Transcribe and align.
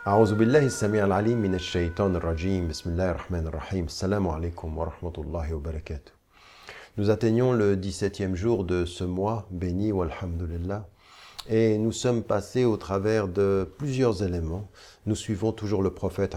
أعوذ 0.07 0.35
بالله 0.35 0.59
السميع 0.59 1.05
العليم 1.05 1.39
من 1.39 1.55
الشيطان 1.55 2.17
الرجيم. 2.17 2.69
بسم 2.69 2.91
الله 2.91 3.11
الرحمن 3.11 3.46
الرحيم. 3.46 3.85
السلام 3.85 4.29
عليكم 4.29 4.79
ورحمة 4.79 5.17
الله 5.19 5.55
وبركاته. 5.55 6.18
Nous 6.99 7.11
atteignons 7.11 7.53
le 7.53 7.77
17e 7.77 8.35
jour 8.35 8.64
de 8.64 8.85
ce 8.85 9.05
mois 9.05 9.46
béni, 9.53 9.93
walhamdulillah, 9.93 10.89
et 11.48 11.79
nous 11.79 11.93
sommes 11.93 12.22
passés 12.22 12.66
au 12.66 12.76
travers 12.76 13.26
de 13.26 13.66
plusieurs 13.79 14.22
éléments. 14.22 14.68
Nous 15.07 15.14
suivons 15.14 15.52
toujours 15.52 15.82
le 15.82 15.90
prophète. 15.90 16.36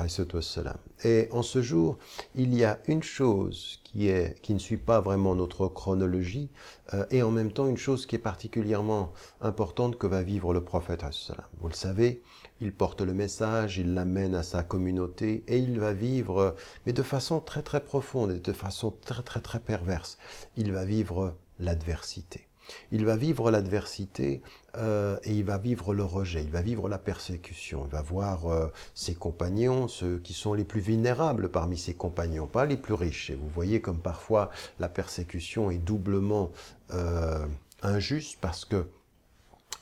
Et 1.03 1.27
en 1.31 1.43
ce 1.43 1.61
jour, 1.61 1.97
il 2.35 2.55
y 2.55 2.63
a 2.63 2.79
une 2.87 3.03
chose 3.03 3.81
qui, 3.84 4.07
est, 4.07 4.39
qui 4.41 4.53
ne 4.53 4.59
suit 4.59 4.77
pas 4.77 5.01
vraiment 5.01 5.35
notre 5.35 5.67
chronologie, 5.67 6.49
euh, 6.93 7.05
et 7.11 7.23
en 7.23 7.31
même 7.31 7.51
temps 7.51 7.67
une 7.67 7.77
chose 7.77 8.05
qui 8.05 8.15
est 8.15 8.20
particulièrement 8.20 9.11
importante 9.41 9.97
que 9.97 10.07
va 10.07 10.23
vivre 10.23 10.53
le 10.53 10.63
prophète. 10.63 11.03
Vous 11.59 11.67
le 11.67 11.73
savez, 11.73 12.21
il 12.62 12.73
porte 12.73 13.01
le 13.01 13.13
message, 13.13 13.77
il 13.77 13.93
l'amène 13.93 14.34
à 14.34 14.43
sa 14.43 14.63
communauté, 14.63 15.43
et 15.48 15.57
il 15.57 15.77
va 15.77 15.91
vivre, 15.91 16.55
mais 16.85 16.93
de 16.93 17.03
façon 17.03 17.41
très 17.41 17.63
très 17.63 17.84
profonde 17.84 18.31
et 18.31 18.39
de 18.39 18.53
façon 18.53 18.93
très 19.03 19.23
très 19.23 19.41
très 19.41 19.59
perverse, 19.59 20.17
il 20.55 20.71
va 20.71 20.85
vivre 20.85 21.35
l'adversité. 21.59 22.51
Il 22.91 23.05
va 23.05 23.15
vivre 23.15 23.51
l'adversité 23.51 24.41
euh, 24.77 25.17
et 25.23 25.34
il 25.34 25.43
va 25.43 25.57
vivre 25.57 25.93
le 25.93 26.04
rejet, 26.04 26.43
il 26.43 26.51
va 26.51 26.62
vivre 26.62 26.87
la 26.87 26.98
persécution, 26.98 27.85
il 27.85 27.91
va 27.91 28.01
voir 28.01 28.48
euh, 28.48 28.68
ses 28.93 29.15
compagnons, 29.15 29.87
ceux 29.87 30.20
qui 30.20 30.34
sont 30.34 30.53
les 30.53 30.63
plus 30.63 30.81
vulnérables 30.81 31.49
parmi 31.49 31.77
ses 31.77 31.93
compagnons, 31.93 32.48
pas 32.48 32.65
les 32.65 32.77
plus 32.77 32.93
riches. 32.93 33.29
Et 33.29 33.35
vous 33.35 33.49
voyez 33.49 33.81
comme 33.81 33.99
parfois 33.99 34.49
la 34.79 34.90
persécution 34.90 35.71
est 35.71 35.77
doublement 35.77 36.51
euh, 36.93 37.45
injuste 37.81 38.37
parce 38.41 38.65
que 38.65 38.87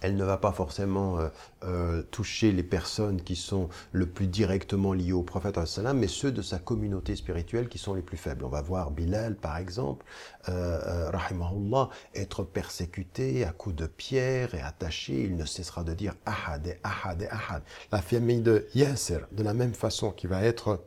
elle 0.01 0.15
ne 0.15 0.23
va 0.23 0.37
pas 0.37 0.51
forcément 0.51 1.19
euh, 1.19 1.29
euh, 1.63 2.03
toucher 2.03 2.51
les 2.51 2.63
personnes 2.63 3.21
qui 3.21 3.35
sont 3.35 3.69
le 3.91 4.05
plus 4.05 4.27
directement 4.27 4.93
liées 4.93 5.11
au 5.11 5.23
prophète, 5.23 5.59
mais 5.93 6.07
ceux 6.07 6.31
de 6.31 6.41
sa 6.41 6.59
communauté 6.59 7.15
spirituelle 7.15 7.67
qui 7.67 7.77
sont 7.77 7.93
les 7.93 8.01
plus 8.01 8.17
faibles. 8.17 8.45
On 8.45 8.49
va 8.49 8.61
voir 8.61 8.91
Bilal, 8.91 9.35
par 9.35 9.57
exemple, 9.57 10.05
euh, 10.47 10.79
euh, 10.85 11.09
rahimahullah, 11.11 11.89
être 12.15 12.43
persécuté 12.43 13.43
à 13.43 13.51
coups 13.51 13.75
de 13.75 13.87
pierre 13.87 14.55
et 14.55 14.61
attaché. 14.61 15.23
Il 15.23 15.35
ne 15.35 15.45
cessera 15.45 15.83
de 15.83 15.93
dire 15.93 16.15
Ahad 16.25 16.67
et 16.67 16.79
Ahad 16.83 17.21
et 17.21 17.29
Ahad. 17.29 17.63
La 17.91 18.01
famille 18.01 18.41
de 18.41 18.67
Yasser, 18.75 19.19
de 19.31 19.43
la 19.43 19.53
même 19.53 19.73
façon, 19.73 20.11
qui 20.11 20.27
va 20.27 20.43
être 20.43 20.81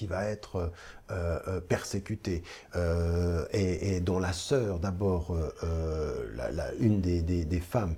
qui 0.00 0.06
va 0.06 0.24
être 0.24 0.72
euh, 1.10 1.38
euh, 1.46 1.60
persécutée 1.60 2.42
euh, 2.74 3.44
et, 3.52 4.00
dont 4.00 4.18
la 4.18 4.32
sœur 4.32 4.78
d'abord 4.78 5.36
euh, 5.62 6.26
la, 6.34 6.72
une 6.76 7.02
des, 7.02 7.60
femmes 7.60 7.96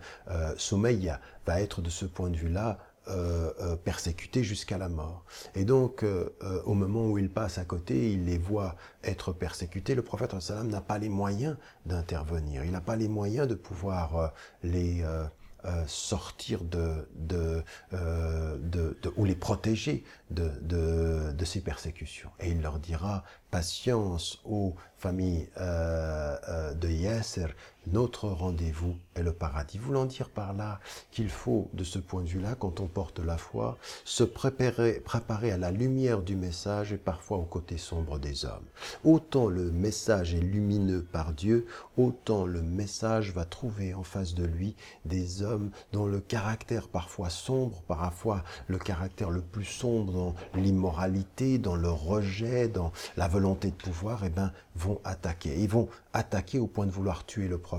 Soumeya 0.57 1.21
va 1.47 1.61
être 1.61 1.81
de 1.81 1.91
ce 1.91 2.05
point 2.07 2.31
de 2.31 2.37
vue-là 2.37 2.79
persécutée 3.85 4.43
jusqu'à 4.43 4.79
la 4.79 4.89
mort. 4.89 5.25
Et 5.55 5.65
donc, 5.65 6.05
au 6.65 6.75
moment 6.75 7.07
où 7.07 7.19
il 7.19 7.31
passe 7.31 7.59
à 7.59 7.65
côté, 7.65 8.13
il 8.13 8.25
les 8.27 8.39
voit 8.39 8.77
être 9.05 9.33
persécutés. 9.33 9.95
Le 9.95 10.03
prophète 10.03 10.35
n'a 10.65 10.81
pas 10.81 10.99
les 10.99 11.09
moyens 11.09 11.57
d'intervenir. 11.87 12.65
Il 12.65 12.71
n'a 12.73 12.81
pas 12.81 12.97
les 12.97 13.09
moyens 13.09 13.47
de 13.49 13.55
pouvoir 13.55 14.33
les 14.63 15.05
euh, 15.65 15.85
sortir 15.87 16.65
de, 16.65 17.09
de, 17.15 17.63
euh, 17.93 18.57
de, 18.59 18.99
de- 19.03 19.13
ou 19.17 19.25
les 19.25 19.35
protéger 19.35 20.05
de, 20.31 20.51
de, 20.61 21.33
de 21.33 21.45
ces 21.45 21.61
persécutions. 21.61 22.31
Et 22.41 22.51
il 22.51 22.63
leur 22.63 22.79
dira 22.79 23.25
patience 23.51 24.41
aux 24.45 24.75
familles 24.97 25.49
euh, 25.59 26.37
euh, 26.49 26.75
de 26.75 26.89
Yasser, 26.89 27.47
notre 27.87 28.29
rendez-vous 28.29 28.97
est 29.17 29.23
le 29.23 29.33
paradis. 29.33 29.79
Voulant 29.79 30.05
dire 30.05 30.29
par 30.29 30.53
là 30.53 30.81
qu'il 31.11 31.29
faut, 31.29 31.69
de 31.73 31.85
ce 31.85 31.99
point 31.99 32.23
de 32.23 32.29
vue-là, 32.29 32.55
quand 32.55 32.81
on 32.81 32.87
porte 32.87 33.19
la 33.19 33.37
foi, 33.37 33.77
se 34.05 34.25
préparer, 34.25 35.01
préparer 35.01 35.51
à 35.51 35.57
la 35.57 35.71
lumière 35.71 36.23
du 36.23 36.37
message 36.37 36.93
et 36.93 36.97
parfois 36.97 37.39
au 37.39 37.43
côté 37.43 37.79
sombre 37.79 38.19
des 38.19 38.45
hommes. 38.45 38.65
Autant 39.05 39.49
le 39.49 39.71
message 39.71 40.35
est 40.35 40.41
lumineux 40.41 41.03
par 41.03 41.33
Dieu, 41.33 41.67
autant 41.97 42.47
le 42.47 42.63
message 42.63 43.33
va 43.33 43.45
trouver 43.45 43.95
en 43.95 44.05
face 44.05 44.35
de 44.35 44.45
lui 44.45 44.77
des 45.05 45.43
hommes 45.43 45.71
dont 45.93 46.07
le 46.07 46.21
caractère 46.21 46.89
parfois 46.89 47.31
sombre, 47.31 47.83
parfois 47.89 48.45
le 48.69 48.79
caractère 48.79 49.31
le 49.31 49.41
plus 49.41 49.65
sombre 49.65 50.13
dans 50.13 50.35
l'immoralité, 50.55 51.59
dans 51.59 51.77
le 51.77 51.91
rejet, 51.91 52.69
dans 52.69 52.93
la 53.17 53.29
volonté 53.29 53.71
de 53.71 53.77
pouvoir, 53.77 54.25
eh 54.25 54.31
ben, 54.31 54.53
vont 54.77 55.01
attaquer. 55.05 55.61
Ils 55.61 55.69
vont 55.69 55.89
attaquer 56.13 56.59
au 56.59 56.67
point 56.67 56.87
de 56.87 56.91
vouloir 56.91 57.27
tuer 57.27 57.49
le 57.49 57.59
prophète. 57.59 57.72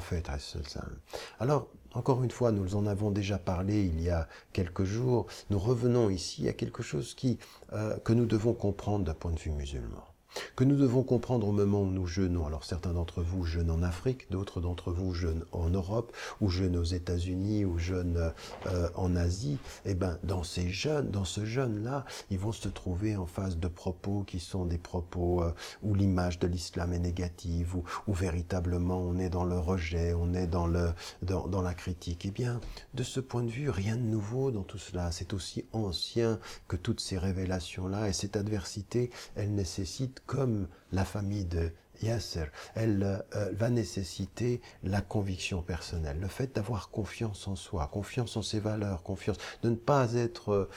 Alors, 1.40 1.68
encore 1.94 2.24
une 2.24 2.32
fois, 2.32 2.52
nous 2.52 2.76
en 2.76 2.86
avons 2.88 3.12
déjà 3.12 3.38
parlé 3.38 3.84
il 3.86 4.02
y 4.02 4.10
a 4.10 4.28
quelques 4.52 4.84
jours. 4.84 5.28
Nous 5.50 5.60
revenons 5.60 6.10
ici 6.10 6.48
à 6.48 6.54
quelque 6.54 6.84
chose 6.84 7.14
qui, 7.14 7.38
euh, 7.74 7.98
que 8.00 8.14
nous 8.14 8.26
devons 8.26 8.54
comprendre 8.54 9.06
d'un 9.06 9.14
point 9.14 9.32
de 9.32 9.40
vue 9.40 9.52
musulman 9.52 10.13
que 10.56 10.64
nous 10.64 10.76
devons 10.76 11.04
comprendre 11.04 11.48
au 11.48 11.52
moment 11.52 11.82
où 11.82 11.90
nous 11.90 12.08
jeûnons. 12.08 12.46
Alors 12.46 12.64
certains 12.64 12.94
d'entre 12.94 13.22
vous 13.22 13.44
jeûnent 13.44 13.72
en 13.72 13.84
Afrique, 13.84 14.30
d'autres 14.32 14.62
d'entre 14.62 14.92
vous 14.92 15.14
jeûnent 15.14 15.46
en 15.52 15.70
Europe, 15.70 16.16
ou 16.42 16.50
jeûnent 16.50 16.78
aux 16.78 16.84
États-Unis, 16.84 17.66
ou 17.66 17.78
jeûnent 17.78 18.32
euh, 18.68 18.90
en 18.96 19.16
Asie. 19.16 19.58
Eh 19.86 19.96
ben, 19.96 20.18
dans 20.24 20.44
ces 20.44 20.70
jeûnes, 20.70 21.10
dans 21.10 21.26
ce 21.26 21.46
jeûne-là, 21.46 22.06
ils 22.30 22.40
vont 22.40 22.52
se 22.52 22.70
trouver 22.70 23.16
en 23.16 23.26
face 23.26 23.58
de 23.58 23.68
propos 23.68 24.24
qui 24.28 24.40
sont 24.40 24.66
des 24.66 24.78
propos 24.78 25.44
euh, 25.44 25.52
où 25.82 25.96
l'image 25.96 26.40
de 26.40 26.48
l'islam 26.48 26.94
est 26.94 27.00
négative, 27.00 27.76
où, 27.76 27.84
où 28.08 28.14
véritablement 28.14 28.98
on 28.98 29.18
est 29.18 29.30
dans 29.30 29.46
le 29.46 29.58
rejet, 29.58 30.14
on 30.14 30.34
est 30.34 30.48
dans 30.48 30.68
le 30.68 30.92
dans, 31.22 31.48
dans 31.48 31.62
la 31.62 31.74
critique. 31.74 32.26
Eh 32.26 32.32
bien, 32.32 32.60
de 32.94 33.04
ce 33.04 33.20
point 33.20 33.44
de 33.44 33.50
vue, 33.50 33.70
rien 33.70 33.96
de 33.96 34.02
nouveau 34.02 34.52
dans 34.52 34.64
tout 34.64 34.78
cela. 34.78 35.12
C'est 35.12 35.34
aussi 35.34 35.66
ancien 35.74 36.40
que 36.68 36.76
toutes 36.76 37.00
ces 37.00 37.18
révélations-là, 37.18 38.10
et 38.10 38.14
cette 38.14 38.36
adversité, 38.36 39.12
elle 39.36 39.54
nécessite, 39.54 40.23
comme 40.26 40.68
la 40.92 41.06
famille 41.06 41.46
de 41.46 41.72
Yasser, 42.02 42.46
elle 42.76 43.22
euh, 43.36 43.52
va 43.54 43.70
nécessiter 43.70 44.62
la 44.84 45.02
conviction 45.02 45.62
personnelle, 45.62 46.20
le 46.20 46.28
fait 46.28 46.56
d'avoir 46.56 46.90
confiance 46.90 47.48
en 47.48 47.56
soi, 47.56 47.88
confiance 47.92 48.36
en 48.36 48.42
ses 48.42 48.60
valeurs, 48.60 49.04
confiance, 49.04 49.38
de 49.62 49.70
ne 49.70 49.76
pas 49.76 50.14
être 50.14 50.52
euh, 50.54 50.70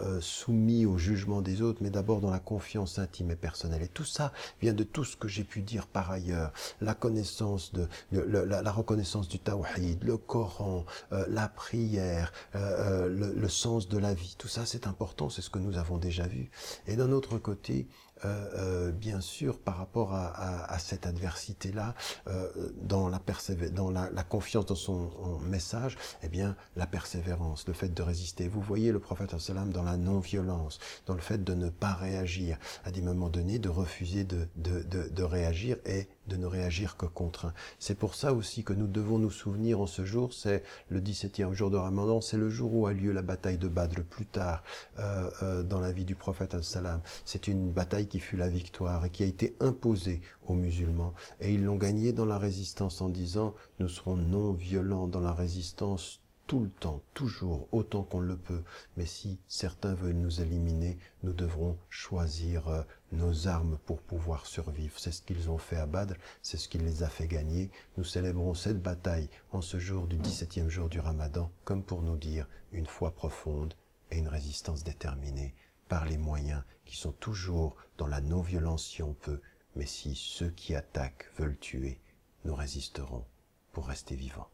euh, 0.00 0.20
soumis 0.20 0.84
au 0.84 0.98
jugement 0.98 1.40
des 1.40 1.62
autres, 1.62 1.78
mais 1.82 1.90
d'abord 1.90 2.20
dans 2.20 2.30
la 2.30 2.38
confiance 2.40 2.98
intime 2.98 3.30
et 3.30 3.36
personnelle. 3.36 3.82
Et 3.82 3.88
tout 3.88 4.04
ça 4.04 4.32
vient 4.60 4.74
de 4.74 4.82
tout 4.84 5.04
ce 5.04 5.16
que 5.16 5.28
j'ai 5.28 5.44
pu 5.44 5.62
dire 5.62 5.86
par 5.86 6.10
ailleurs, 6.10 6.52
la 6.80 6.94
connaissance 6.94 7.72
de, 7.72 7.88
de- 8.12 8.20
la, 8.20 8.62
la 8.62 8.72
reconnaissance 8.72 9.28
du 9.28 9.38
tawhid, 9.38 10.02
le 10.04 10.16
Coran, 10.16 10.84
euh, 11.12 11.24
la 11.28 11.48
prière, 11.48 12.32
euh, 12.54 13.06
euh, 13.06 13.08
le, 13.08 13.32
le 13.34 13.48
sens 13.48 13.88
de 13.88 13.98
la 13.98 14.14
vie, 14.14 14.34
tout 14.38 14.48
ça 14.48 14.66
c'est 14.66 14.86
important, 14.86 15.30
c'est 15.30 15.42
ce 15.42 15.50
que 15.50 15.58
nous 15.58 15.78
avons 15.78 15.98
déjà 15.98 16.26
vu. 16.26 16.50
Et 16.86 16.96
d'un 16.96 17.12
autre 17.12 17.38
côté, 17.38 17.86
euh, 18.24 18.88
euh, 18.88 18.92
bien 18.92 19.20
sûr, 19.20 19.58
par 19.58 19.76
rapport 19.76 20.14
à, 20.14 20.26
à- 20.28 20.55
à 20.68 20.78
cette 20.78 21.06
adversité-là, 21.06 21.94
euh, 22.28 22.48
dans, 22.82 23.08
la, 23.08 23.20
dans 23.72 23.90
la, 23.90 24.22
confiance 24.24 24.66
dans 24.66 24.74
son 24.74 25.10
message, 25.40 25.96
eh 26.22 26.28
bien, 26.28 26.56
la 26.76 26.86
persévérance, 26.86 27.66
le 27.66 27.74
fait 27.74 27.92
de 27.92 28.02
résister. 28.02 28.48
Vous 28.48 28.60
voyez 28.60 28.92
le 28.92 28.98
prophète 28.98 29.38
sallam 29.38 29.70
dans 29.70 29.82
la 29.82 29.96
non-violence, 29.96 30.78
dans 31.06 31.14
le 31.14 31.20
fait 31.20 31.42
de 31.42 31.54
ne 31.54 31.68
pas 31.68 31.94
réagir, 31.94 32.58
à 32.84 32.90
des 32.90 33.02
moments 33.02 33.28
donnés, 33.28 33.58
de 33.58 33.68
refuser 33.68 34.24
de, 34.24 34.48
de, 34.56 34.82
de, 34.82 35.08
de 35.08 35.22
réagir 35.22 35.76
et 35.84 36.08
de 36.26 36.36
ne 36.36 36.46
réagir 36.46 36.96
que 36.96 37.06
contre. 37.06 37.52
C'est 37.78 37.96
pour 37.96 38.14
ça 38.14 38.32
aussi 38.32 38.64
que 38.64 38.72
nous 38.72 38.86
devons 38.86 39.18
nous 39.18 39.30
souvenir 39.30 39.80
en 39.80 39.86
ce 39.86 40.04
jour, 40.04 40.32
c'est 40.32 40.62
le 40.88 41.00
17e 41.00 41.52
jour 41.52 41.70
de 41.70 41.76
Ramadan, 41.76 42.20
c'est 42.20 42.36
le 42.36 42.50
jour 42.50 42.74
où 42.74 42.86
a 42.86 42.92
lieu 42.92 43.12
la 43.12 43.22
bataille 43.22 43.58
de 43.58 43.68
Badr 43.68 44.02
plus 44.02 44.26
tard 44.26 44.62
euh, 44.98 45.30
euh, 45.42 45.62
dans 45.62 45.80
la 45.80 45.92
vie 45.92 46.04
du 46.04 46.14
prophète 46.14 46.60
salam. 46.62 47.00
C'est 47.24 47.48
une 47.48 47.70
bataille 47.70 48.06
qui 48.06 48.20
fut 48.20 48.36
la 48.36 48.48
victoire 48.48 49.04
et 49.04 49.10
qui 49.10 49.22
a 49.22 49.26
été 49.26 49.56
imposée 49.60 50.20
aux 50.46 50.54
musulmans. 50.54 51.14
Et 51.40 51.52
ils 51.52 51.64
l'ont 51.64 51.76
gagnée 51.76 52.12
dans 52.12 52.26
la 52.26 52.38
résistance 52.38 53.00
en 53.00 53.08
disant, 53.08 53.54
nous 53.78 53.88
serons 53.88 54.16
non 54.16 54.52
violents 54.52 55.06
dans 55.06 55.20
la 55.20 55.32
résistance 55.32 56.20
tout 56.46 56.60
le 56.60 56.70
temps, 56.70 57.02
toujours, 57.12 57.68
autant 57.72 58.02
qu'on 58.02 58.20
le 58.20 58.36
peut. 58.36 58.62
Mais 58.96 59.06
si 59.06 59.40
certains 59.48 59.94
veulent 59.94 60.16
nous 60.16 60.40
éliminer, 60.40 60.98
nous 61.22 61.32
devrons 61.32 61.76
choisir 61.90 62.68
euh, 62.68 62.82
nos 63.12 63.48
armes 63.48 63.78
pour 63.84 64.00
pouvoir 64.00 64.46
survivre. 64.46 64.98
C'est 64.98 65.12
ce 65.12 65.22
qu'ils 65.22 65.50
ont 65.50 65.58
fait 65.58 65.76
à 65.76 65.86
Badr, 65.86 66.14
c'est 66.42 66.56
ce 66.56 66.68
qui 66.68 66.78
les 66.78 67.02
a 67.02 67.08
fait 67.08 67.26
gagner. 67.26 67.70
Nous 67.96 68.04
célébrons 68.04 68.54
cette 68.54 68.80
bataille 68.80 69.28
en 69.52 69.60
ce 69.60 69.78
jour 69.78 70.06
du 70.06 70.18
17e 70.18 70.68
jour 70.68 70.88
du 70.88 71.00
Ramadan, 71.00 71.50
comme 71.64 71.82
pour 71.82 72.02
nous 72.02 72.16
dire 72.16 72.46
une 72.72 72.86
foi 72.86 73.10
profonde 73.10 73.74
et 74.10 74.18
une 74.18 74.28
résistance 74.28 74.84
déterminée 74.84 75.54
par 75.88 76.04
les 76.04 76.18
moyens 76.18 76.62
qui 76.84 76.96
sont 76.96 77.12
toujours 77.12 77.76
dans 77.98 78.06
la 78.06 78.20
non-violence 78.20 78.86
si 78.86 79.02
on 79.02 79.14
peut, 79.14 79.40
mais 79.74 79.86
si 79.86 80.14
ceux 80.14 80.50
qui 80.50 80.74
attaquent 80.74 81.30
veulent 81.38 81.58
tuer, 81.58 82.00
nous 82.44 82.54
résisterons 82.54 83.24
pour 83.72 83.86
rester 83.88 84.14
vivants. 84.14 84.48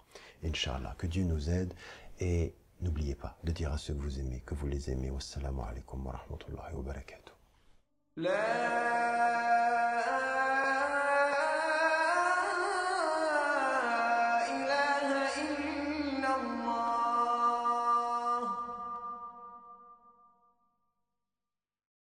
Inch'Allah, 0.44 0.94
que 0.98 1.06
Dieu 1.06 1.24
nous 1.24 1.50
aide 1.50 1.74
et 2.20 2.54
n'oubliez 2.80 3.14
pas 3.14 3.38
de 3.44 3.52
dire 3.52 3.72
à 3.72 3.78
ceux 3.78 3.94
que 3.94 4.00
vous 4.00 4.18
aimez 4.18 4.40
que 4.44 4.54
vous 4.54 4.66
les 4.66 4.90
aimez. 4.90 5.10
Wassalamu 5.10 5.60
alaikum 5.62 6.06
wa 6.06 6.12
rahmatullahi 6.12 6.74
wa 6.74 6.82
barakatuh. 6.82 7.32